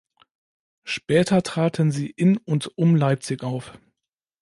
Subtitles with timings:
[0.83, 3.77] Später traten sie in und um Leipzig auf.